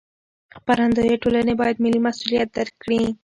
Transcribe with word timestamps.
خپرندویه 0.55 1.17
ټولنې 1.23 1.53
باید 1.61 1.81
ملي 1.83 1.99
مسوولیت 2.05 2.49
درک 2.55 2.75
کړي. 2.83 3.01